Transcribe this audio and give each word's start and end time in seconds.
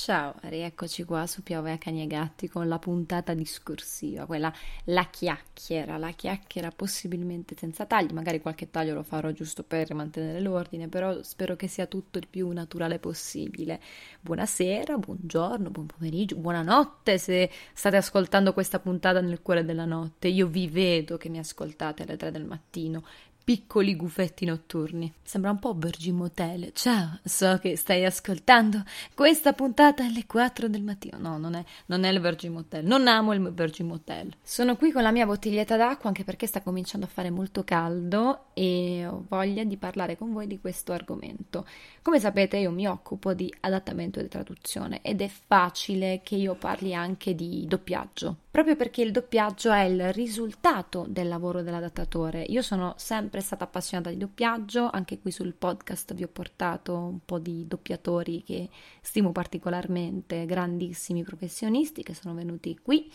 Ciao, 0.00 0.36
rieccoci 0.42 1.02
qua 1.02 1.26
su 1.26 1.42
Piove 1.42 1.72
a 1.72 1.76
Cani 1.76 2.04
e 2.04 2.06
Gatti 2.06 2.48
con 2.48 2.68
la 2.68 2.78
puntata 2.78 3.34
discorsiva, 3.34 4.26
quella 4.26 4.50
la 4.84 5.04
chiacchiera, 5.10 5.96
la 5.96 6.12
chiacchiera 6.12 6.70
possibilmente 6.70 7.56
senza 7.58 7.84
tagli, 7.84 8.12
magari 8.12 8.40
qualche 8.40 8.70
taglio 8.70 8.94
lo 8.94 9.02
farò 9.02 9.32
giusto 9.32 9.64
per 9.64 9.92
mantenere 9.94 10.40
l'ordine, 10.40 10.86
però 10.86 11.20
spero 11.24 11.56
che 11.56 11.66
sia 11.66 11.86
tutto 11.86 12.18
il 12.18 12.28
più 12.28 12.48
naturale 12.52 13.00
possibile. 13.00 13.80
Buonasera, 14.20 14.96
buongiorno, 14.98 15.68
buon 15.68 15.86
pomeriggio, 15.86 16.36
buonanotte 16.36 17.18
se 17.18 17.50
state 17.74 17.96
ascoltando 17.96 18.52
questa 18.52 18.78
puntata 18.78 19.20
nel 19.20 19.42
cuore 19.42 19.64
della 19.64 19.84
notte. 19.84 20.28
Io 20.28 20.46
vi 20.46 20.68
vedo 20.68 21.16
che 21.16 21.28
mi 21.28 21.40
ascoltate 21.40 22.04
alle 22.04 22.16
3 22.16 22.30
del 22.30 22.44
mattino 22.44 23.02
piccoli 23.48 23.96
gufetti 23.96 24.44
notturni. 24.44 25.10
Sembra 25.22 25.50
un 25.50 25.58
po' 25.58 25.72
Virgin 25.72 26.16
Motel. 26.16 26.70
Ciao, 26.74 27.18
so 27.24 27.56
che 27.56 27.78
stai 27.78 28.04
ascoltando 28.04 28.84
questa 29.14 29.54
puntata 29.54 30.04
alle 30.04 30.26
4 30.26 30.68
del 30.68 30.82
mattino. 30.82 31.16
No, 31.18 31.38
non 31.38 31.54
è, 31.54 31.64
non 31.86 32.04
è 32.04 32.10
il 32.10 32.20
Virgin 32.20 32.52
Motel. 32.52 32.84
Non 32.84 33.08
amo 33.08 33.32
il 33.32 33.50
Virgin 33.50 33.86
Motel. 33.86 34.34
Sono 34.42 34.76
qui 34.76 34.92
con 34.92 35.00
la 35.00 35.12
mia 35.12 35.24
bottiglietta 35.24 35.78
d'acqua 35.78 36.10
anche 36.10 36.24
perché 36.24 36.46
sta 36.46 36.60
cominciando 36.60 37.06
a 37.06 37.08
fare 37.08 37.30
molto 37.30 37.64
caldo 37.64 38.47
e 38.58 39.06
ho 39.06 39.24
voglia 39.28 39.62
di 39.62 39.76
parlare 39.76 40.16
con 40.16 40.32
voi 40.32 40.46
di 40.46 40.58
questo 40.60 40.92
argomento. 40.92 41.64
Come 42.02 42.18
sapete 42.18 42.56
io 42.56 42.70
mi 42.70 42.88
occupo 42.88 43.34
di 43.34 43.52
adattamento 43.60 44.18
e 44.18 44.26
traduzione 44.28 45.00
ed 45.02 45.20
è 45.20 45.28
facile 45.28 46.20
che 46.24 46.34
io 46.34 46.54
parli 46.54 46.94
anche 46.94 47.34
di 47.34 47.64
doppiaggio, 47.68 48.36
proprio 48.50 48.74
perché 48.76 49.02
il 49.02 49.12
doppiaggio 49.12 49.70
è 49.70 49.82
il 49.82 50.12
risultato 50.12 51.06
del 51.08 51.28
lavoro 51.28 51.62
dell'adattatore. 51.62 52.42
Io 52.42 52.62
sono 52.62 52.94
sempre 52.96 53.26
sempre 53.28 53.40
stata 53.40 53.64
appassionata 53.64 54.10
di 54.10 54.16
doppiaggio, 54.16 54.88
anche 54.90 55.18
qui 55.20 55.30
sul 55.30 55.52
podcast 55.52 56.14
vi 56.14 56.22
ho 56.22 56.28
portato 56.28 56.96
un 56.96 57.18
po' 57.24 57.38
di 57.38 57.66
doppiatori 57.66 58.42
che 58.42 58.68
stimo 59.00 59.32
particolarmente, 59.32 60.46
grandissimi 60.46 61.22
professionisti 61.22 62.02
che 62.02 62.14
sono 62.14 62.34
venuti 62.34 62.78
qui 62.80 63.10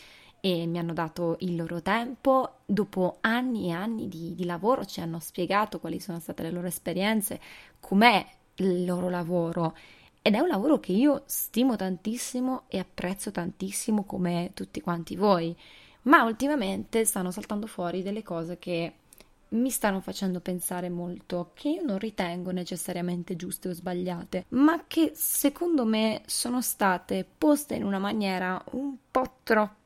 e 0.46 0.66
mi 0.66 0.78
hanno 0.78 0.92
dato 0.92 1.36
il 1.40 1.56
loro 1.56 1.80
tempo, 1.80 2.56
dopo 2.66 3.16
anni 3.22 3.68
e 3.68 3.72
anni 3.72 4.08
di, 4.08 4.34
di 4.34 4.44
lavoro 4.44 4.84
ci 4.84 5.00
hanno 5.00 5.18
spiegato 5.18 5.80
quali 5.80 5.98
sono 6.00 6.20
state 6.20 6.42
le 6.42 6.50
loro 6.50 6.66
esperienze, 6.66 7.40
com'è 7.80 8.22
il 8.56 8.84
loro 8.84 9.08
lavoro. 9.08 9.74
Ed 10.20 10.34
è 10.34 10.40
un 10.40 10.48
lavoro 10.48 10.78
che 10.80 10.92
io 10.92 11.22
stimo 11.24 11.76
tantissimo 11.76 12.64
e 12.68 12.78
apprezzo 12.78 13.30
tantissimo 13.30 14.04
come 14.04 14.50
tutti 14.52 14.82
quanti 14.82 15.16
voi, 15.16 15.56
ma 16.02 16.24
ultimamente 16.24 17.06
stanno 17.06 17.30
saltando 17.30 17.66
fuori 17.66 18.02
delle 18.02 18.22
cose 18.22 18.58
che 18.58 18.92
mi 19.48 19.70
stanno 19.70 20.02
facendo 20.02 20.40
pensare 20.40 20.90
molto 20.90 21.52
che 21.54 21.70
io 21.70 21.82
non 21.82 21.96
ritengo 21.96 22.50
necessariamente 22.50 23.34
giuste 23.34 23.70
o 23.70 23.72
sbagliate, 23.72 24.44
ma 24.50 24.84
che 24.86 25.12
secondo 25.14 25.86
me 25.86 26.20
sono 26.26 26.60
state 26.60 27.26
poste 27.38 27.76
in 27.76 27.84
una 27.84 27.98
maniera 27.98 28.62
un 28.72 28.94
po' 29.10 29.36
troppo 29.42 29.83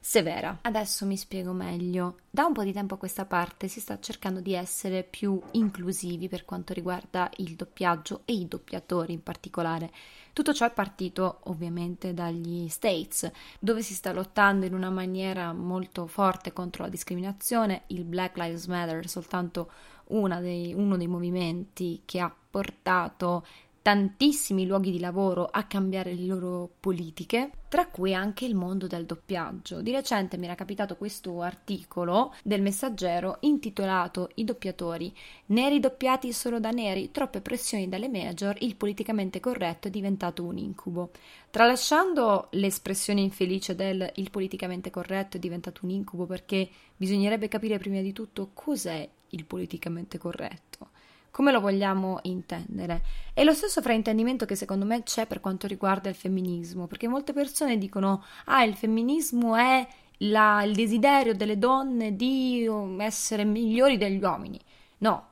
severa. 0.00 0.58
Adesso 0.62 1.06
mi 1.06 1.16
spiego 1.16 1.52
meglio. 1.52 2.18
Da 2.30 2.44
un 2.44 2.52
po' 2.52 2.64
di 2.64 2.72
tempo 2.72 2.94
a 2.94 2.98
questa 2.98 3.24
parte 3.24 3.68
si 3.68 3.80
sta 3.80 3.98
cercando 3.98 4.40
di 4.40 4.54
essere 4.54 5.02
più 5.02 5.40
inclusivi 5.52 6.28
per 6.28 6.44
quanto 6.44 6.72
riguarda 6.72 7.30
il 7.36 7.54
doppiaggio 7.54 8.22
e 8.24 8.34
i 8.34 8.46
doppiatori 8.46 9.12
in 9.12 9.22
particolare. 9.22 9.90
Tutto 10.32 10.52
ciò 10.52 10.66
è 10.66 10.72
partito 10.72 11.40
ovviamente 11.44 12.12
dagli 12.12 12.68
States, 12.68 13.30
dove 13.58 13.82
si 13.82 13.94
sta 13.94 14.12
lottando 14.12 14.66
in 14.66 14.74
una 14.74 14.90
maniera 14.90 15.52
molto 15.52 16.06
forte 16.06 16.52
contro 16.52 16.84
la 16.84 16.90
discriminazione. 16.90 17.84
Il 17.86 18.04
Black 18.04 18.36
Lives 18.36 18.66
Matter 18.66 19.02
è 19.02 19.06
soltanto 19.06 19.70
dei, 20.08 20.74
uno 20.74 20.96
dei 20.96 21.08
movimenti 21.08 22.02
che 22.04 22.20
ha 22.20 22.34
portato 22.50 23.44
tantissimi 23.86 24.66
luoghi 24.66 24.90
di 24.90 24.98
lavoro 24.98 25.44
a 25.44 25.62
cambiare 25.62 26.12
le 26.12 26.26
loro 26.26 26.68
politiche, 26.80 27.52
tra 27.68 27.86
cui 27.86 28.12
anche 28.14 28.44
il 28.44 28.56
mondo 28.56 28.88
del 28.88 29.06
doppiaggio. 29.06 29.80
Di 29.80 29.92
recente 29.92 30.36
mi 30.36 30.46
era 30.46 30.56
capitato 30.56 30.96
questo 30.96 31.40
articolo 31.40 32.34
del 32.42 32.62
Messaggero 32.62 33.36
intitolato 33.42 34.30
I 34.34 34.44
doppiatori, 34.44 35.14
neri 35.46 35.78
doppiati 35.78 36.32
solo 36.32 36.58
da 36.58 36.70
neri, 36.70 37.12
troppe 37.12 37.40
pressioni 37.40 37.88
dalle 37.88 38.08
major, 38.08 38.56
il 38.58 38.74
politicamente 38.74 39.38
corretto 39.38 39.86
è 39.86 39.90
diventato 39.92 40.42
un 40.42 40.58
incubo. 40.58 41.12
Tralasciando 41.48 42.48
l'espressione 42.50 43.20
infelice 43.20 43.76
del 43.76 44.10
il 44.16 44.30
politicamente 44.32 44.90
corretto 44.90 45.36
è 45.36 45.38
diventato 45.38 45.82
un 45.84 45.90
incubo 45.90 46.26
perché 46.26 46.68
bisognerebbe 46.96 47.46
capire 47.46 47.78
prima 47.78 48.00
di 48.00 48.12
tutto 48.12 48.50
cos'è 48.52 49.08
il 49.28 49.44
politicamente 49.44 50.18
corretto 50.18 50.88
come 51.36 51.52
lo 51.52 51.60
vogliamo 51.60 52.20
intendere. 52.22 53.02
E 53.34 53.44
lo 53.44 53.52
stesso 53.52 53.82
fraintendimento 53.82 54.46
che 54.46 54.54
secondo 54.54 54.86
me 54.86 55.02
c'è 55.02 55.26
per 55.26 55.40
quanto 55.40 55.66
riguarda 55.66 56.08
il 56.08 56.14
femminismo, 56.14 56.86
perché 56.86 57.08
molte 57.08 57.34
persone 57.34 57.76
dicono 57.76 58.24
ah 58.46 58.64
il 58.64 58.74
femminismo 58.74 59.54
è 59.54 59.86
la, 60.20 60.62
il 60.62 60.74
desiderio 60.74 61.34
delle 61.34 61.58
donne 61.58 62.16
di 62.16 62.66
um, 62.66 63.02
essere 63.02 63.44
migliori 63.44 63.98
degli 63.98 64.18
uomini. 64.18 64.58
No, 65.00 65.26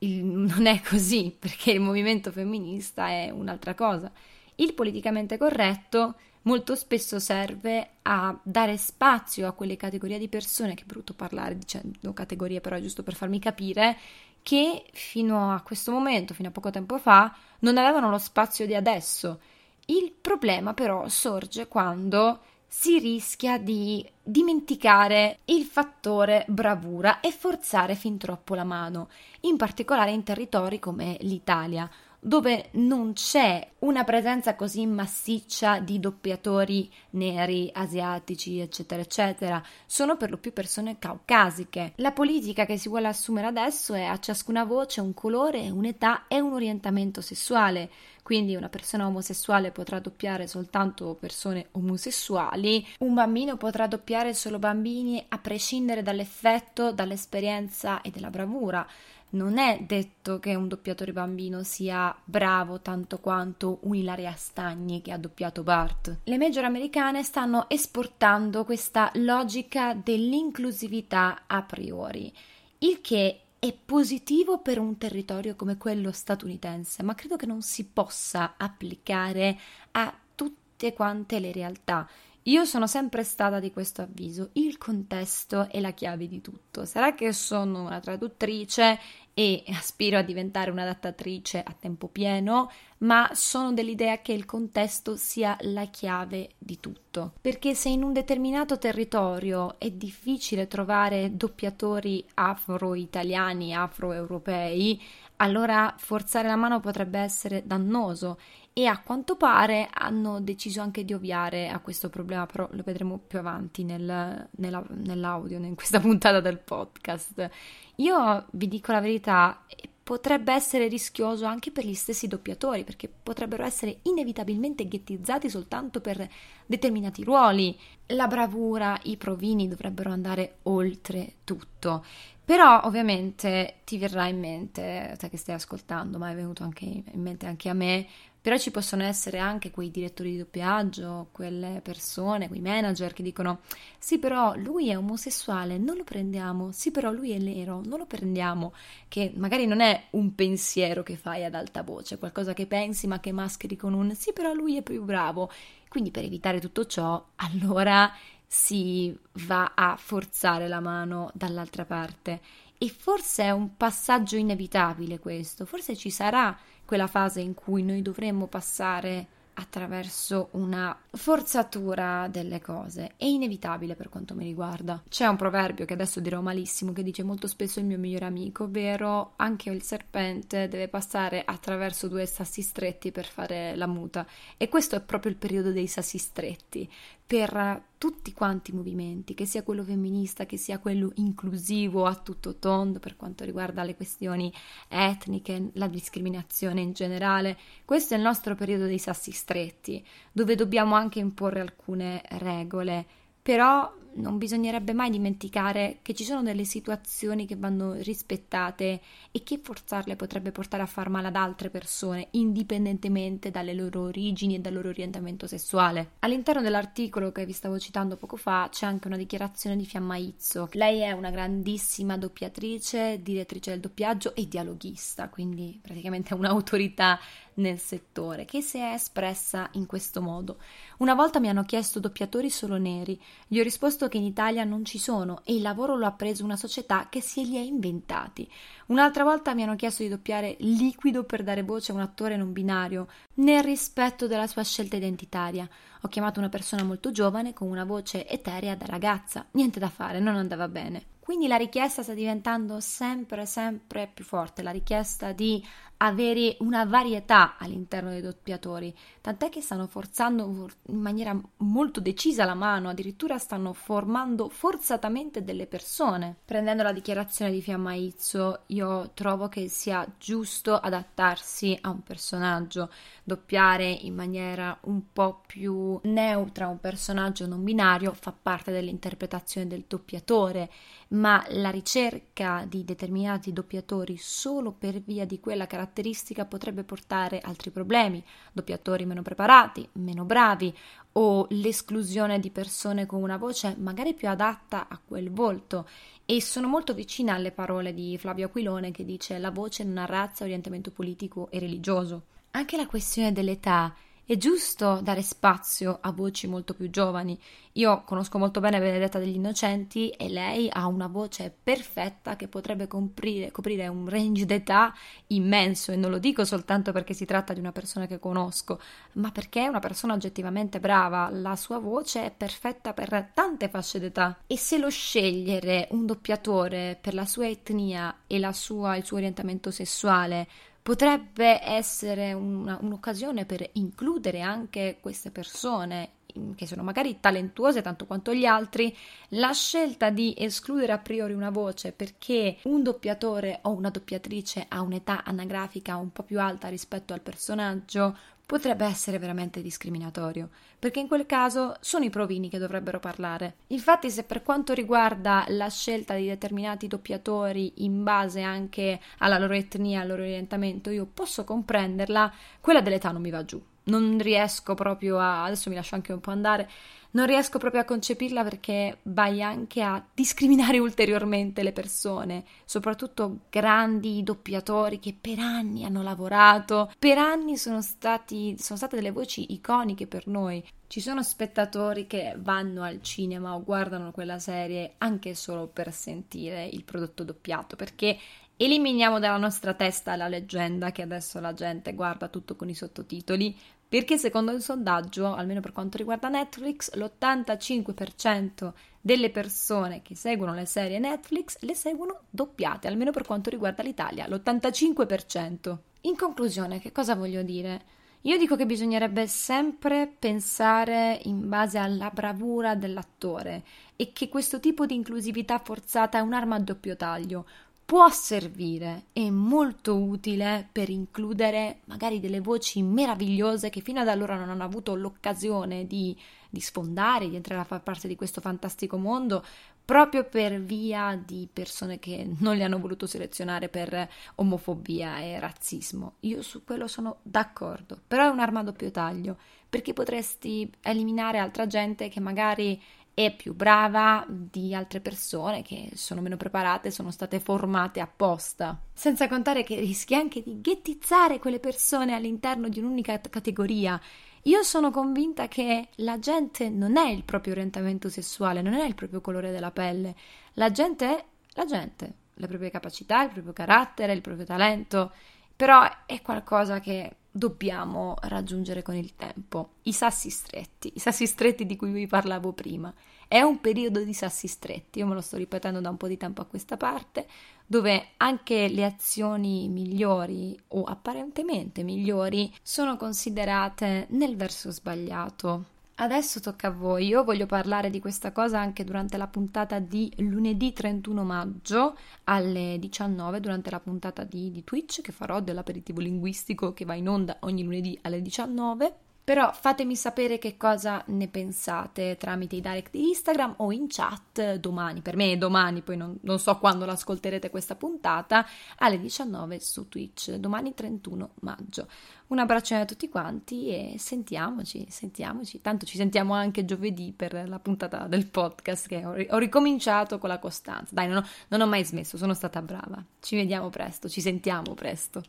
il, 0.00 0.22
non 0.28 0.66
è 0.66 0.82
così, 0.82 1.34
perché 1.38 1.70
il 1.70 1.80
movimento 1.80 2.30
femminista 2.30 3.08
è 3.08 3.30
un'altra 3.30 3.72
cosa. 3.72 4.12
Il 4.56 4.74
politicamente 4.74 5.38
corretto 5.38 6.16
molto 6.42 6.74
spesso 6.74 7.18
serve 7.18 7.92
a 8.02 8.38
dare 8.42 8.76
spazio 8.76 9.48
a 9.48 9.52
quelle 9.52 9.76
categorie 9.76 10.18
di 10.18 10.28
persone, 10.28 10.74
che 10.74 10.82
è 10.82 10.86
brutto 10.86 11.14
parlare 11.14 11.56
dicendo 11.56 12.12
categorie, 12.12 12.60
però 12.60 12.76
è 12.76 12.80
giusto 12.82 13.02
per 13.02 13.14
farmi 13.14 13.38
capire, 13.38 13.96
che 14.46 14.84
fino 14.92 15.52
a 15.52 15.60
questo 15.62 15.90
momento, 15.90 16.32
fino 16.32 16.50
a 16.50 16.52
poco 16.52 16.70
tempo 16.70 16.98
fa, 16.98 17.34
non 17.62 17.78
avevano 17.78 18.10
lo 18.10 18.18
spazio 18.18 18.64
di 18.64 18.76
adesso. 18.76 19.40
Il 19.86 20.12
problema 20.12 20.72
però 20.72 21.08
sorge 21.08 21.66
quando 21.66 22.42
si 22.68 23.00
rischia 23.00 23.58
di 23.58 24.08
dimenticare 24.22 25.40
il 25.46 25.64
fattore 25.64 26.44
bravura 26.46 27.18
e 27.18 27.32
forzare 27.32 27.96
fin 27.96 28.18
troppo 28.18 28.54
la 28.54 28.62
mano, 28.62 29.08
in 29.40 29.56
particolare 29.56 30.12
in 30.12 30.22
territori 30.22 30.78
come 30.78 31.16
l'Italia, 31.22 31.90
dove 32.20 32.70
non 32.72 33.12
c'è 33.12 33.66
una 33.80 34.04
presenza 34.04 34.56
così 34.56 34.86
massiccia 34.86 35.78
di 35.78 36.00
doppiatori 36.00 36.90
neri, 37.10 37.70
asiatici, 37.72 38.58
eccetera, 38.58 39.00
eccetera. 39.02 39.62
Sono 39.86 40.16
per 40.16 40.30
lo 40.30 40.38
più 40.38 40.52
persone 40.52 40.98
caucasiche. 40.98 41.92
La 41.96 42.12
politica 42.12 42.66
che 42.66 42.78
si 42.78 42.88
vuole 42.88 43.08
assumere 43.08 43.46
adesso 43.46 43.94
è 43.94 44.04
a 44.04 44.18
ciascuna 44.18 44.64
voce 44.64 45.00
un 45.00 45.14
colore, 45.14 45.70
un'età 45.70 46.26
e 46.26 46.40
un 46.40 46.52
orientamento 46.52 47.20
sessuale. 47.20 47.90
Quindi 48.26 48.56
una 48.56 48.68
persona 48.68 49.06
omosessuale 49.06 49.70
potrà 49.70 50.00
doppiare 50.00 50.48
soltanto 50.48 51.14
persone 51.14 51.68
omosessuali, 51.72 52.84
un 52.98 53.14
bambino 53.14 53.56
potrà 53.56 53.86
doppiare 53.86 54.34
solo 54.34 54.58
bambini 54.58 55.24
a 55.28 55.38
prescindere 55.38 56.02
dall'effetto, 56.02 56.90
dall'esperienza 56.90 58.00
e 58.00 58.10
dalla 58.10 58.30
bravura 58.30 58.84
non 59.30 59.58
è 59.58 59.82
detto 59.84 60.38
che 60.38 60.54
un 60.54 60.68
doppiatore 60.68 61.12
bambino 61.12 61.62
sia 61.62 62.16
bravo 62.24 62.80
tanto 62.80 63.18
quanto 63.18 63.78
un 63.82 63.96
Ilaria 63.96 64.34
Stagni 64.34 65.02
che 65.02 65.12
ha 65.12 65.18
doppiato 65.18 65.62
Bart. 65.62 66.20
Le 66.24 66.38
major 66.38 66.64
americane 66.64 67.22
stanno 67.22 67.68
esportando 67.68 68.64
questa 68.64 69.10
logica 69.14 69.94
dell'inclusività 69.94 71.42
a 71.46 71.62
priori, 71.62 72.32
il 72.78 73.00
che 73.00 73.40
è 73.58 73.72
positivo 73.72 74.58
per 74.58 74.78
un 74.78 74.96
territorio 74.96 75.56
come 75.56 75.76
quello 75.76 76.12
statunitense, 76.12 77.02
ma 77.02 77.14
credo 77.14 77.36
che 77.36 77.46
non 77.46 77.62
si 77.62 77.86
possa 77.86 78.54
applicare 78.56 79.58
a 79.92 80.14
tutte 80.34 80.92
quante 80.92 81.40
le 81.40 81.52
realtà. 81.52 82.08
Io 82.48 82.64
sono 82.64 82.86
sempre 82.86 83.24
stata 83.24 83.58
di 83.58 83.72
questo 83.72 84.02
avviso, 84.02 84.50
il 84.52 84.78
contesto 84.78 85.68
è 85.68 85.80
la 85.80 85.90
chiave 85.90 86.28
di 86.28 86.40
tutto. 86.40 86.84
Sarà 86.84 87.12
che 87.12 87.32
sono 87.32 87.82
una 87.82 87.98
traduttrice 87.98 89.00
e 89.34 89.64
aspiro 89.66 90.16
a 90.18 90.22
diventare 90.22 90.70
un'adattatrice 90.70 91.60
a 91.60 91.74
tempo 91.76 92.06
pieno, 92.06 92.70
ma 92.98 93.28
sono 93.32 93.72
dell'idea 93.72 94.20
che 94.20 94.32
il 94.32 94.44
contesto 94.44 95.16
sia 95.16 95.56
la 95.62 95.86
chiave 95.86 96.50
di 96.56 96.78
tutto. 96.78 97.32
Perché 97.40 97.74
se 97.74 97.88
in 97.88 98.04
un 98.04 98.12
determinato 98.12 98.78
territorio 98.78 99.74
è 99.78 99.90
difficile 99.90 100.68
trovare 100.68 101.36
doppiatori 101.36 102.24
afro-italiani, 102.34 103.74
afro-europei, 103.74 105.02
allora 105.38 105.92
forzare 105.98 106.46
la 106.46 106.56
mano 106.56 106.78
potrebbe 106.78 107.18
essere 107.18 107.64
dannoso 107.66 108.38
e 108.78 108.84
a 108.84 109.00
quanto 109.00 109.36
pare 109.36 109.88
hanno 109.90 110.38
deciso 110.38 110.82
anche 110.82 111.02
di 111.02 111.14
ovviare 111.14 111.70
a 111.70 111.78
questo 111.78 112.10
problema, 112.10 112.44
però 112.44 112.68
lo 112.72 112.82
vedremo 112.84 113.18
più 113.26 113.38
avanti 113.38 113.84
nel, 113.84 114.48
nella, 114.50 114.84
nell'audio, 114.90 115.56
in 115.56 115.74
questa 115.74 115.98
puntata 115.98 116.40
del 116.40 116.58
podcast. 116.58 117.48
Io 117.94 118.46
vi 118.50 118.68
dico 118.68 118.92
la 118.92 119.00
verità, 119.00 119.64
potrebbe 120.02 120.52
essere 120.52 120.88
rischioso 120.88 121.46
anche 121.46 121.70
per 121.70 121.86
gli 121.86 121.94
stessi 121.94 122.28
doppiatori, 122.28 122.84
perché 122.84 123.08
potrebbero 123.08 123.64
essere 123.64 124.00
inevitabilmente 124.02 124.86
ghettizzati 124.86 125.48
soltanto 125.48 126.02
per 126.02 126.28
determinati 126.66 127.24
ruoli. 127.24 127.74
La 128.08 128.26
bravura, 128.26 129.00
i 129.04 129.16
provini 129.16 129.68
dovrebbero 129.68 130.10
andare 130.10 130.58
oltre 130.64 131.36
tutto. 131.44 132.04
Però 132.44 132.82
ovviamente 132.84 133.78
ti 133.84 133.98
verrà 133.98 134.28
in 134.28 134.38
mente, 134.38 135.16
te 135.18 135.28
che 135.30 135.36
stai 135.36 135.56
ascoltando, 135.56 136.18
ma 136.18 136.30
è 136.30 136.34
venuto 136.34 136.62
anche 136.62 136.84
in 136.84 137.20
mente 137.20 137.46
anche 137.46 137.68
a 137.68 137.74
me, 137.74 138.06
però 138.46 138.58
ci 138.58 138.70
possono 138.70 139.02
essere 139.02 139.38
anche 139.38 139.72
quei 139.72 139.90
direttori 139.90 140.30
di 140.30 140.38
doppiaggio, 140.38 141.30
quelle 141.32 141.80
persone, 141.82 142.46
quei 142.46 142.60
manager 142.60 143.12
che 143.12 143.24
dicono 143.24 143.58
sì 143.98 144.20
però 144.20 144.54
lui 144.54 144.88
è 144.88 144.96
omosessuale, 144.96 145.78
non 145.78 145.96
lo 145.96 146.04
prendiamo, 146.04 146.70
sì 146.70 146.92
però 146.92 147.10
lui 147.10 147.32
è 147.32 147.38
nero, 147.38 147.80
non 147.84 147.98
lo 147.98 148.06
prendiamo, 148.06 148.72
che 149.08 149.32
magari 149.34 149.66
non 149.66 149.80
è 149.80 150.00
un 150.10 150.36
pensiero 150.36 151.02
che 151.02 151.16
fai 151.16 151.42
ad 151.42 151.54
alta 151.54 151.82
voce, 151.82 152.18
qualcosa 152.18 152.54
che 152.54 152.68
pensi 152.68 153.08
ma 153.08 153.18
che 153.18 153.32
mascheri 153.32 153.74
con 153.74 153.94
un 153.94 154.14
sì 154.14 154.32
però 154.32 154.52
lui 154.52 154.76
è 154.76 154.82
più 154.82 155.02
bravo. 155.02 155.50
Quindi 155.88 156.12
per 156.12 156.22
evitare 156.22 156.60
tutto 156.60 156.86
ciò, 156.86 157.20
allora 157.50 158.12
si 158.46 159.12
va 159.44 159.72
a 159.74 159.96
forzare 159.96 160.68
la 160.68 160.78
mano 160.78 161.32
dall'altra 161.34 161.84
parte. 161.84 162.40
E 162.78 162.90
forse 162.90 163.42
è 163.42 163.50
un 163.50 163.76
passaggio 163.76 164.36
inevitabile 164.36 165.18
questo, 165.18 165.64
forse 165.64 165.96
ci 165.96 166.10
sarà 166.10 166.56
quella 166.86 167.06
fase 167.06 167.40
in 167.40 167.52
cui 167.52 167.82
noi 167.82 168.00
dovremmo 168.00 168.46
passare 168.46 169.26
attraverso 169.58 170.48
una 170.52 170.96
forzatura 171.10 172.28
delle 172.28 172.60
cose. 172.60 173.12
È 173.16 173.24
inevitabile 173.24 173.94
per 173.94 174.08
quanto 174.08 174.34
mi 174.34 174.44
riguarda. 174.44 175.02
C'è 175.08 175.26
un 175.26 175.36
proverbio 175.36 175.84
che 175.84 175.94
adesso 175.94 176.20
dirò 176.20 176.40
malissimo 176.40 176.92
che 176.92 177.02
dice 177.02 177.22
molto 177.22 177.46
spesso 177.46 177.78
il 177.78 177.86
mio 177.86 177.98
migliore 177.98 178.26
amico, 178.26 178.64
ovvero 178.64 179.32
anche 179.36 179.70
il 179.70 179.82
serpente 179.82 180.68
deve 180.68 180.88
passare 180.88 181.42
attraverso 181.44 182.08
due 182.08 182.26
sassi 182.26 182.62
stretti 182.62 183.12
per 183.12 183.26
fare 183.26 183.74
la 183.76 183.86
muta. 183.86 184.26
E 184.56 184.68
questo 184.68 184.96
è 184.96 185.00
proprio 185.00 185.30
il 185.30 185.38
periodo 185.38 185.72
dei 185.72 185.86
sassi 185.86 186.18
stretti 186.18 186.90
per 187.26 187.82
tutti 187.98 188.32
quanti 188.32 188.70
i 188.70 188.74
movimenti, 188.74 189.34
che 189.34 189.46
sia 189.46 189.64
quello 189.64 189.82
femminista, 189.82 190.46
che 190.46 190.56
sia 190.56 190.78
quello 190.78 191.10
inclusivo 191.16 192.06
a 192.06 192.14
tutto 192.14 192.56
tondo 192.56 193.00
per 193.00 193.16
quanto 193.16 193.44
riguarda 193.44 193.82
le 193.82 193.96
questioni 193.96 194.52
etniche, 194.88 195.70
la 195.74 195.88
discriminazione 195.88 196.82
in 196.82 196.92
generale. 196.92 197.58
Questo 197.84 198.14
è 198.14 198.16
il 198.16 198.22
nostro 198.22 198.54
periodo 198.54 198.84
dei 198.84 198.98
sassi 198.98 199.32
stretti, 199.32 200.06
dove 200.30 200.54
dobbiamo 200.54 200.94
anche 200.94 201.18
imporre 201.18 201.60
alcune 201.60 202.22
regole, 202.38 203.06
però 203.46 203.88
non 204.14 204.38
bisognerebbe 204.38 204.92
mai 204.92 205.08
dimenticare 205.08 205.98
che 206.02 206.14
ci 206.14 206.24
sono 206.24 206.42
delle 206.42 206.64
situazioni 206.64 207.46
che 207.46 207.54
vanno 207.54 207.92
rispettate 207.92 209.00
e 209.30 209.42
che 209.44 209.60
forzarle 209.62 210.16
potrebbe 210.16 210.50
portare 210.50 210.82
a 210.82 210.86
far 210.86 211.10
male 211.10 211.28
ad 211.28 211.36
altre 211.36 211.70
persone, 211.70 212.26
indipendentemente 212.32 213.52
dalle 213.52 213.72
loro 213.72 214.00
origini 214.00 214.56
e 214.56 214.58
dal 214.58 214.72
loro 214.72 214.88
orientamento 214.88 215.46
sessuale. 215.46 216.14
All'interno 216.20 216.60
dell'articolo 216.60 217.30
che 217.30 217.46
vi 217.46 217.52
stavo 217.52 217.78
citando 217.78 218.16
poco 218.16 218.34
fa 218.34 218.68
c'è 218.68 218.84
anche 218.84 219.06
una 219.06 219.16
dichiarazione 219.16 219.76
di 219.76 219.86
Fiamma 219.86 220.16
Izzo. 220.16 220.70
Lei 220.72 221.02
è 221.02 221.12
una 221.12 221.30
grandissima 221.30 222.16
doppiatrice, 222.16 223.22
direttrice 223.22 223.70
del 223.70 223.80
doppiaggio 223.80 224.34
e 224.34 224.48
dialoghista, 224.48 225.28
quindi 225.28 225.78
praticamente 225.80 226.34
è 226.34 226.36
un'autorità 226.36 227.20
nel 227.56 227.78
settore, 227.78 228.44
che 228.44 228.60
si 228.60 228.78
è 228.78 228.92
espressa 228.92 229.68
in 229.72 229.86
questo 229.86 230.20
modo. 230.20 230.58
Una 230.98 231.14
volta 231.14 231.40
mi 231.40 231.48
hanno 231.48 231.64
chiesto 231.64 232.00
doppiatori 232.00 232.50
solo 232.50 232.76
neri, 232.78 233.20
gli 233.46 233.58
ho 233.58 233.62
risposto 233.62 234.08
che 234.08 234.16
in 234.16 234.24
Italia 234.24 234.64
non 234.64 234.84
ci 234.84 234.98
sono 234.98 235.40
e 235.44 235.54
il 235.54 235.62
lavoro 235.62 235.96
lo 235.96 236.06
ha 236.06 236.12
preso 236.12 236.44
una 236.44 236.56
società 236.56 237.08
che 237.08 237.20
se 237.20 237.42
li 237.42 237.56
ha 237.56 237.60
inventati. 237.60 238.50
Un'altra 238.86 239.24
volta 239.24 239.54
mi 239.54 239.62
hanno 239.62 239.76
chiesto 239.76 240.02
di 240.02 240.08
doppiare 240.08 240.56
liquido 240.60 241.24
per 241.24 241.42
dare 241.42 241.62
voce 241.62 241.92
a 241.92 241.94
un 241.94 242.00
attore 242.00 242.36
non 242.36 242.52
binario, 242.52 243.08
nel 243.34 243.62
rispetto 243.62 244.26
della 244.26 244.46
sua 244.46 244.62
scelta 244.62 244.96
identitaria. 244.96 245.68
Ho 246.02 246.08
chiamato 246.08 246.38
una 246.38 246.48
persona 246.48 246.84
molto 246.84 247.10
giovane 247.10 247.52
con 247.52 247.68
una 247.68 247.84
voce 247.84 248.28
eterea 248.28 248.76
da 248.76 248.86
ragazza. 248.86 249.46
Niente 249.52 249.80
da 249.80 249.88
fare, 249.88 250.20
non 250.20 250.36
andava 250.36 250.68
bene. 250.68 251.15
Quindi 251.26 251.48
la 251.48 251.56
richiesta 251.56 252.04
sta 252.04 252.14
diventando 252.14 252.78
sempre, 252.78 253.46
sempre 253.46 254.08
più 254.14 254.24
forte, 254.24 254.62
la 254.62 254.70
richiesta 254.70 255.32
di 255.32 255.60
avere 255.98 256.56
una 256.60 256.84
varietà 256.84 257.56
all'interno 257.58 258.10
dei 258.10 258.20
doppiatori, 258.20 258.94
tant'è 259.20 259.48
che 259.48 259.60
stanno 259.60 259.88
forzando 259.88 260.68
in 260.88 261.00
maniera 261.00 261.36
molto 261.58 262.00
decisa 262.00 262.44
la 262.44 262.54
mano, 262.54 262.90
addirittura 262.90 263.38
stanno 263.38 263.72
formando 263.72 264.48
forzatamente 264.48 265.42
delle 265.42 265.66
persone. 265.66 266.36
Prendendo 266.44 266.82
la 266.82 266.92
dichiarazione 266.92 267.50
di 267.50 267.62
Fiamma 267.62 267.94
Izzo, 267.94 268.60
io 268.66 269.10
trovo 269.14 269.48
che 269.48 269.68
sia 269.68 270.06
giusto 270.18 270.78
adattarsi 270.78 271.76
a 271.80 271.90
un 271.90 272.02
personaggio, 272.02 272.90
doppiare 273.24 273.88
in 273.88 274.14
maniera 274.14 274.78
un 274.82 275.12
po' 275.12 275.42
più 275.46 275.98
neutra 276.04 276.68
un 276.68 276.78
personaggio 276.78 277.46
non 277.46 277.64
binario 277.64 278.12
fa 278.12 278.32
parte 278.32 278.70
dell'interpretazione 278.70 279.66
del 279.66 279.84
doppiatore, 279.88 280.70
ma 281.16 281.44
la 281.50 281.70
ricerca 281.70 282.64
di 282.68 282.84
determinati 282.84 283.52
doppiatori 283.52 284.16
solo 284.16 284.72
per 284.72 285.00
via 285.00 285.24
di 285.24 285.40
quella 285.40 285.66
caratteristica 285.66 286.44
potrebbe 286.44 286.84
portare 286.84 287.40
altri 287.40 287.70
problemi, 287.70 288.22
doppiatori 288.52 289.06
meno 289.06 289.22
preparati, 289.22 289.88
meno 289.94 290.24
bravi 290.24 290.74
o 291.12 291.46
l'esclusione 291.50 292.38
di 292.38 292.50
persone 292.50 293.06
con 293.06 293.22
una 293.22 293.38
voce 293.38 293.74
magari 293.78 294.14
più 294.14 294.28
adatta 294.28 294.88
a 294.88 295.00
quel 295.02 295.30
volto. 295.30 295.88
E 296.26 296.42
sono 296.42 296.68
molto 296.68 296.92
vicina 296.92 297.34
alle 297.34 297.52
parole 297.52 297.94
di 297.94 298.18
Flavio 298.18 298.46
Aquilone 298.46 298.90
che 298.90 299.04
dice 299.04 299.38
la 299.38 299.50
voce 299.50 299.84
non 299.84 299.98
ha 299.98 300.06
razza, 300.06 300.44
orientamento 300.44 300.90
politico 300.90 301.48
e 301.50 301.58
religioso. 301.58 302.24
Anche 302.50 302.76
la 302.76 302.86
questione 302.86 303.32
dell'età 303.32 303.94
è 304.28 304.36
giusto 304.36 304.98
dare 305.02 305.22
spazio 305.22 305.98
a 306.00 306.10
voci 306.10 306.48
molto 306.48 306.74
più 306.74 306.90
giovani. 306.90 307.38
Io 307.74 308.02
conosco 308.02 308.38
molto 308.38 308.58
bene 308.58 308.80
Benedetta 308.80 309.20
degli 309.20 309.36
Innocenti 309.36 310.10
e 310.10 310.28
lei 310.28 310.68
ha 310.68 310.88
una 310.88 311.06
voce 311.06 311.54
perfetta 311.62 312.34
che 312.34 312.48
potrebbe 312.48 312.88
coprire, 312.88 313.52
coprire 313.52 313.86
un 313.86 314.08
range 314.08 314.44
d'età 314.44 314.92
immenso 315.28 315.92
e 315.92 315.96
non 315.96 316.10
lo 316.10 316.18
dico 316.18 316.44
soltanto 316.44 316.90
perché 316.90 317.14
si 317.14 317.24
tratta 317.24 317.52
di 317.52 317.60
una 317.60 317.70
persona 317.70 318.08
che 318.08 318.18
conosco, 318.18 318.80
ma 319.12 319.30
perché 319.30 319.62
è 319.62 319.68
una 319.68 319.78
persona 319.78 320.14
oggettivamente 320.14 320.80
brava. 320.80 321.30
La 321.30 321.54
sua 321.54 321.78
voce 321.78 322.24
è 322.24 322.32
perfetta 322.32 322.92
per 322.94 323.30
tante 323.32 323.68
fasce 323.68 324.00
d'età 324.00 324.38
e 324.48 324.58
se 324.58 324.76
lo 324.78 324.90
scegliere 324.90 325.86
un 325.92 326.04
doppiatore 326.04 326.98
per 327.00 327.14
la 327.14 327.26
sua 327.26 327.46
etnia 327.46 328.22
e 328.26 328.40
sua, 328.52 328.96
il 328.96 329.04
suo 329.04 329.18
orientamento 329.18 329.70
sessuale 329.70 330.48
potrebbe 330.86 331.60
essere 331.64 332.32
una, 332.32 332.78
un'occasione 332.80 333.44
per 333.44 333.70
includere 333.72 334.40
anche 334.40 334.98
queste 335.00 335.32
persone 335.32 336.10
che 336.54 336.66
sono 336.68 336.84
magari 336.84 337.18
talentuose 337.18 337.82
tanto 337.82 338.06
quanto 338.06 338.32
gli 338.32 338.44
altri, 338.44 338.96
la 339.30 339.52
scelta 339.52 340.10
di 340.10 340.32
escludere 340.38 340.92
a 340.92 340.98
priori 340.98 341.32
una 341.32 341.50
voce 341.50 341.90
perché 341.90 342.58
un 342.64 342.84
doppiatore 342.84 343.58
o 343.62 343.72
una 343.72 343.90
doppiatrice 343.90 344.66
ha 344.68 344.80
un'età 344.80 345.24
anagrafica 345.24 345.96
un 345.96 346.12
po' 346.12 346.22
più 346.22 346.38
alta 346.40 346.68
rispetto 346.68 347.12
al 347.12 347.20
personaggio 347.20 348.16
potrebbe 348.46 348.86
essere 348.86 349.18
veramente 349.18 349.60
discriminatorio, 349.60 350.50
perché 350.78 351.00
in 351.00 351.08
quel 351.08 351.26
caso 351.26 351.74
sono 351.80 352.04
i 352.04 352.10
provini 352.10 352.48
che 352.48 352.58
dovrebbero 352.58 353.00
parlare. 353.00 353.56
Infatti, 353.68 354.08
se 354.08 354.22
per 354.22 354.44
quanto 354.44 354.72
riguarda 354.72 355.44
la 355.48 355.68
scelta 355.68 356.14
di 356.14 356.28
determinati 356.28 356.86
doppiatori 356.86 357.84
in 357.84 358.04
base 358.04 358.42
anche 358.42 359.00
alla 359.18 359.38
loro 359.38 359.54
etnia, 359.54 360.02
al 360.02 360.06
loro 360.06 360.22
orientamento, 360.22 360.90
io 360.90 361.08
posso 361.12 361.42
comprenderla, 361.42 362.32
quella 362.60 362.80
dell'età 362.80 363.10
non 363.10 363.20
mi 363.20 363.30
va 363.30 363.44
giù. 363.44 363.60
Non 363.88 364.18
riesco 364.18 364.74
proprio 364.74 365.18
a. 365.18 365.44
adesso 365.44 365.68
mi 365.68 365.76
lascio 365.76 365.96
anche 365.96 366.12
un 366.12 366.20
po' 366.20 366.30
andare 366.30 366.68
non 367.16 367.26
riesco 367.26 367.58
proprio 367.58 367.80
a 367.80 367.84
concepirla 367.84 368.44
perché 368.44 368.98
vai 369.04 369.42
anche 369.42 369.80
a 369.80 370.04
discriminare 370.12 370.78
ulteriormente 370.78 371.62
le 371.62 371.72
persone, 371.72 372.44
soprattutto 372.66 373.40
grandi 373.50 374.22
doppiatori 374.22 375.00
che 375.00 375.16
per 375.18 375.38
anni 375.38 375.84
hanno 375.84 376.02
lavorato, 376.02 376.92
per 376.98 377.16
anni 377.16 377.56
sono, 377.56 377.80
stati, 377.80 378.56
sono 378.58 378.76
state 378.76 378.96
delle 378.96 379.10
voci 379.10 379.54
iconiche 379.54 380.06
per 380.06 380.26
noi. 380.28 380.62
Ci 380.88 381.00
sono 381.00 381.22
spettatori 381.22 382.06
che 382.06 382.34
vanno 382.38 382.82
al 382.82 383.02
cinema 383.02 383.54
o 383.54 383.64
guardano 383.64 384.12
quella 384.12 384.38
serie 384.38 384.92
anche 384.98 385.34
solo 385.34 385.66
per 385.66 385.92
sentire 385.92 386.66
il 386.66 386.84
prodotto 386.84 387.24
doppiato, 387.24 387.76
perché 387.76 388.18
eliminiamo 388.58 389.18
dalla 389.18 389.38
nostra 389.38 389.74
testa 389.74 390.16
la 390.16 390.28
leggenda 390.28 390.92
che 390.92 391.02
adesso 391.02 391.40
la 391.40 391.54
gente 391.54 391.94
guarda 391.94 392.28
tutto 392.28 392.56
con 392.56 392.68
i 392.68 392.74
sottotitoli, 392.74 393.56
perché 393.88 394.18
secondo 394.18 394.50
il 394.52 394.60
sondaggio, 394.62 395.34
almeno 395.34 395.60
per 395.60 395.72
quanto 395.72 395.96
riguarda 395.96 396.28
Netflix, 396.28 396.92
l'85% 396.94 398.72
delle 399.00 399.30
persone 399.30 400.02
che 400.02 400.16
seguono 400.16 400.54
le 400.54 400.66
serie 400.66 400.98
Netflix 400.98 401.58
le 401.60 401.74
seguono 401.74 402.22
doppiate, 402.28 402.88
almeno 402.88 403.12
per 403.12 403.24
quanto 403.24 403.50
riguarda 403.50 403.82
l'Italia, 403.84 404.26
l'85%. 404.26 405.76
In 406.02 406.16
conclusione, 406.16 406.80
che 406.80 406.90
cosa 406.90 407.14
voglio 407.14 407.42
dire? 407.42 407.94
Io 408.22 408.38
dico 408.38 408.56
che 408.56 408.66
bisognerebbe 408.66 409.28
sempre 409.28 410.12
pensare 410.18 411.20
in 411.24 411.48
base 411.48 411.78
alla 411.78 412.10
bravura 412.10 412.74
dell'attore 412.74 413.62
e 413.94 414.12
che 414.12 414.28
questo 414.28 414.58
tipo 414.58 414.84
di 414.84 414.96
inclusività 414.96 415.58
forzata 415.58 416.18
è 416.18 416.22
un'arma 416.22 416.56
a 416.56 416.60
doppio 416.60 416.96
taglio. 416.96 417.46
Può 417.86 418.08
servire, 418.08 419.04
è 419.12 419.30
molto 419.30 419.96
utile 419.96 420.68
per 420.72 420.90
includere 420.90 421.82
magari 421.84 422.18
delle 422.18 422.40
voci 422.40 422.82
meravigliose 422.82 423.70
che 423.70 423.80
fino 423.80 424.00
ad 424.00 424.08
allora 424.08 424.34
non 424.34 424.50
hanno 424.50 424.64
avuto 424.64 424.96
l'occasione 424.96 425.86
di, 425.86 426.18
di 426.50 426.60
sfondare, 426.60 427.28
di 427.28 427.36
entrare 427.36 427.60
a 427.60 427.64
far 427.64 427.84
parte 427.84 428.08
di 428.08 428.16
questo 428.16 428.40
fantastico 428.40 428.96
mondo, 428.96 429.44
proprio 429.84 430.24
per 430.24 430.60
via 430.60 431.16
di 431.24 431.48
persone 431.50 432.00
che 432.00 432.28
non 432.40 432.56
li 432.56 432.64
hanno 432.64 432.80
voluto 432.80 433.06
selezionare 433.06 433.68
per 433.68 434.08
omofobia 434.34 435.20
e 435.20 435.38
razzismo. 435.38 436.14
Io 436.20 436.42
su 436.42 436.64
quello 436.64 436.88
sono 436.88 437.18
d'accordo, 437.22 438.00
però 438.04 438.24
è 438.24 438.32
un'arma 438.32 438.60
a 438.60 438.64
doppio 438.64 438.90
taglio, 438.90 439.36
perché 439.70 439.92
potresti 439.92 440.68
eliminare 440.82 441.38
altra 441.38 441.68
gente 441.68 442.08
che 442.08 442.18
magari 442.18 442.82
è 443.18 443.34
più 443.34 443.54
brava 443.54 444.26
di 444.28 444.74
altre 444.74 445.00
persone 445.00 445.62
che 445.62 445.92
sono 445.94 446.20
meno 446.20 446.36
preparate, 446.36 446.90
sono 446.90 447.10
state 447.10 447.40
formate 447.40 448.00
apposta. 448.00 448.78
Senza 448.92 449.26
contare 449.26 449.64
che 449.64 449.80
rischi 449.80 450.14
anche 450.14 450.42
di 450.42 450.60
ghettizzare 450.60 451.38
quelle 451.38 451.58
persone 451.58 452.12
all'interno 452.12 452.68
di 452.68 452.78
un'unica 452.78 453.18
categoria 453.18 453.98
io 454.42 454.62
sono 454.62 454.92
convinta 454.92 455.48
che 455.48 455.88
la 455.96 456.20
gente 456.20 456.68
non 456.68 456.96
è 456.96 457.08
il 457.08 457.24
proprio 457.24 457.54
orientamento 457.54 458.08
sessuale, 458.08 458.62
non 458.62 458.74
è 458.74 458.84
il 458.84 458.94
proprio 458.94 459.20
colore 459.20 459.50
della 459.50 459.72
pelle. 459.72 460.14
La 460.52 460.70
gente 460.70 461.16
è 461.16 461.24
la 461.54 461.64
gente, 461.64 462.12
le 462.34 462.46
proprie 462.46 462.70
capacità, 462.70 463.24
il 463.24 463.30
proprio 463.30 463.52
carattere, 463.52 464.12
il 464.12 464.20
proprio 464.20 464.44
talento, 464.44 465.10
però 465.56 465.82
è 466.06 466.22
qualcosa 466.22 466.78
che 466.78 467.16
dobbiamo 467.36 468.16
raggiungere 468.22 468.82
con 468.82 468.94
il 468.94 469.14
tempo. 469.14 469.74
I 469.82 469.92
sassi 469.92 470.30
stretti, 470.30 470.92
i 470.94 470.98
sassi 470.98 471.26
stretti 471.26 471.66
di 471.66 471.76
cui 471.76 471.90
vi 471.90 472.06
parlavo 472.06 472.52
prima. 472.52 472.92
È 473.28 473.40
un 473.40 473.60
periodo 473.60 474.02
di 474.02 474.14
sassi 474.14 474.46
stretti, 474.46 475.00
io 475.00 475.06
me 475.06 475.14
lo 475.14 475.20
sto 475.20 475.36
ripetendo 475.36 475.80
da 475.80 475.90
un 475.90 475.96
po' 475.96 476.08
di 476.08 476.16
tempo 476.16 476.40
a 476.40 476.46
questa 476.46 476.76
parte, 476.76 477.26
dove 477.66 478.10
anche 478.18 478.68
le 478.68 478.84
azioni 478.84 479.68
migliori 479.68 480.58
o 480.68 480.84
apparentemente 480.84 481.82
migliori 481.82 482.52
sono 482.62 482.96
considerate 482.96 484.06
nel 484.10 484.36
verso 484.36 484.70
sbagliato. 484.70 485.75
Adesso 485.98 486.40
tocca 486.40 486.68
a 486.68 486.72
voi, 486.72 487.06
io 487.06 487.24
voglio 487.24 487.46
parlare 487.46 487.88
di 487.88 488.00
questa 488.00 488.30
cosa 488.30 488.60
anche 488.60 488.84
durante 488.84 489.16
la 489.16 489.28
puntata 489.28 489.78
di 489.78 490.12
lunedì 490.18 490.74
31 490.74 491.24
maggio 491.24 491.96
alle 492.24 492.76
19, 492.78 493.40
durante 493.40 493.70
la 493.70 493.80
puntata 493.80 494.22
di, 494.22 494.50
di 494.50 494.62
Twitch 494.62 495.00
che 495.00 495.12
farò 495.12 495.40
dell'aperitivo 495.40 496.00
linguistico 496.00 496.74
che 496.74 496.84
va 496.84 496.92
in 496.94 497.08
onda 497.08 497.38
ogni 497.40 497.62
lunedì 497.62 497.98
alle 498.02 498.20
19. 498.20 499.05
Però 499.26 499.52
fatemi 499.52 499.96
sapere 499.96 500.38
che 500.38 500.56
cosa 500.56 501.02
ne 501.06 501.26
pensate 501.26 502.16
tramite 502.16 502.54
i 502.54 502.60
direct 502.60 502.92
di 502.92 503.08
Instagram 503.08 503.54
o 503.56 503.72
in 503.72 503.86
chat 503.88 504.54
domani. 504.54 505.00
Per 505.00 505.16
me 505.16 505.32
è 505.32 505.36
domani, 505.36 505.82
poi 505.82 505.96
non, 505.96 506.16
non 506.20 506.38
so 506.38 506.56
quando 506.58 506.84
l'ascolterete 506.84 507.50
questa 507.50 507.74
puntata, 507.74 508.46
alle 508.76 509.00
19 509.00 509.58
su 509.58 509.88
Twitch, 509.88 510.34
domani 510.34 510.74
31 510.74 511.30
maggio. 511.40 511.88
Un 512.28 512.38
abbraccio 512.38 512.76
a 512.76 512.84
tutti 512.84 513.08
quanti 513.08 513.66
e 513.66 513.96
sentiamoci, 513.98 514.86
sentiamoci. 514.88 515.60
Tanto 515.60 515.86
ci 515.86 515.96
sentiamo 515.96 516.32
anche 516.32 516.64
giovedì 516.64 517.12
per 517.12 517.48
la 517.48 517.58
puntata 517.58 518.06
del 518.06 518.28
podcast 518.28 518.86
che 518.86 519.04
ho, 519.04 519.10
ho 519.10 519.38
ricominciato 519.38 520.20
con 520.20 520.28
la 520.28 520.38
costanza. 520.38 520.94
Dai, 520.94 521.08
non 521.08 521.16
ho, 521.16 521.26
non 521.48 521.62
ho 521.62 521.66
mai 521.66 521.84
smesso, 521.84 522.16
sono 522.16 522.32
stata 522.32 522.62
brava. 522.62 523.04
Ci 523.18 523.34
vediamo 523.34 523.70
presto, 523.70 524.08
ci 524.08 524.20
sentiamo 524.20 524.74
presto. 524.74 525.20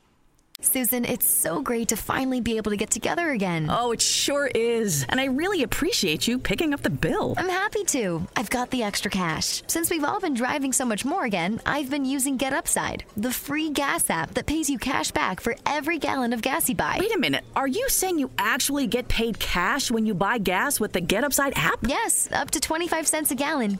Susan, 0.62 1.06
it's 1.06 1.30
so 1.30 1.62
great 1.62 1.90
to 1.90 1.96
finally 1.96 2.42
be 2.42 2.58
able 2.58 2.72
to 2.72 2.78
get 2.78 2.90
together 2.90 3.30
again. 3.30 3.68
Oh, 3.70 3.92
it 3.92 4.02
sure 4.02 4.48
is. 4.48 5.06
And 5.08 5.22
I 5.22 5.26
really 5.26 5.62
appreciate 5.62 6.28
you 6.28 6.40
picking 6.40 6.74
up 6.74 6.82
the 6.82 6.90
bill. 6.90 7.36
I'm 7.38 7.48
happy 7.48 7.84
to. 7.84 8.26
I've 8.36 8.50
got 8.50 8.72
the 8.72 8.82
extra 8.82 9.12
cash. 9.12 9.62
Since 9.68 9.92
we've 9.92 10.04
all 10.04 10.20
been 10.20 10.34
driving 10.34 10.74
so 10.74 10.84
much 10.84 11.06
more 11.06 11.26
again, 11.26 11.62
I've 11.64 11.92
been 11.92 12.06
using 12.06 12.38
Get 12.38 12.54
Upside, 12.54 13.04
the 13.16 13.32
free 13.32 13.70
gas 13.70 14.10
app 14.10 14.34
that 14.34 14.48
pays 14.48 14.68
you 14.68 14.80
cash 14.80 15.12
back 15.12 15.42
for 15.42 15.56
every 15.68 16.00
gallon 16.00 16.34
of 16.34 16.42
gas 16.42 16.68
you 16.68 16.74
buy. 16.74 16.98
Wait 17.00 17.14
a 17.14 17.20
minute. 17.20 17.46
Are 17.56 17.68
you 17.68 17.88
saying 17.88 18.18
you 18.18 18.32
actually 18.40 18.88
get 18.88 19.08
paid 19.08 19.38
cash 19.38 19.92
when 19.92 20.08
you 20.08 20.16
buy 20.16 20.40
gas 20.40 20.80
with 20.80 20.92
the 20.92 21.02
Get 21.02 21.24
Upside 21.24 21.54
app? 21.56 21.78
Yes, 21.84 22.32
up 22.32 22.50
to 22.50 22.60
25 22.60 23.06
cents 23.08 23.30
a 23.30 23.36
gallon. 23.36 23.80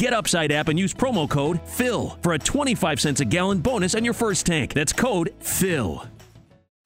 Get 0.01 0.13
Upside 0.13 0.51
app 0.51 0.67
and 0.67 0.79
use 0.79 0.95
promo 0.95 1.29
code 1.29 1.61
FILL 1.61 2.17
for 2.23 2.33
a 2.33 2.39
25 2.39 2.99
cents 2.99 3.19
a 3.19 3.25
gallon 3.25 3.59
bonus 3.59 3.93
on 3.93 4.03
your 4.03 4.15
first 4.15 4.47
tank. 4.47 4.73
That's 4.73 4.91
code 4.91 5.31
PHIL. 5.41 6.07